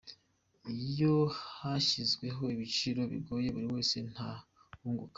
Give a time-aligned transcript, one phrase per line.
[0.89, 1.15] Iyo
[1.59, 4.31] hashyizweho ibiciro bigoye buri wese nta
[4.81, 5.09] wunguka.